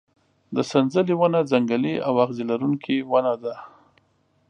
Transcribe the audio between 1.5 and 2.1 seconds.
ځنګلي